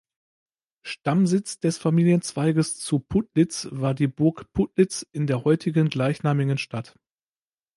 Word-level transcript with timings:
Stammsitz 0.81 1.59
des 1.59 1.77
Familienzweiges 1.77 2.79
zu 2.79 2.97
Putlitz 2.97 3.67
war 3.69 3.93
die 3.93 4.07
Burg 4.07 4.51
Putlitz 4.51 5.03
in 5.11 5.27
der 5.27 5.43
heutigen 5.43 5.89
gleichnamigen 5.89 6.57
Stadt. 6.57 6.95